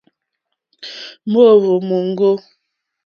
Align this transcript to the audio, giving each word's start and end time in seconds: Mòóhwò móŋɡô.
Mòóhwò 1.31 1.73
móŋɡô. 1.87 2.31